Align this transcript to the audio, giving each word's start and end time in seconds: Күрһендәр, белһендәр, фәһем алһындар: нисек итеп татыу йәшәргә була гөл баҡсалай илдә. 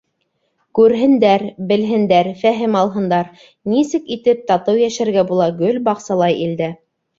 Күрһендәр, 0.77 1.45
белһендәр, 1.71 2.29
фәһем 2.39 2.79
алһындар: 2.81 3.29
нисек 3.75 4.11
итеп 4.17 4.43
татыу 4.51 4.83
йәшәргә 4.89 5.27
була 5.35 5.49
гөл 5.63 5.81
баҡсалай 5.93 6.43
илдә. 6.51 6.75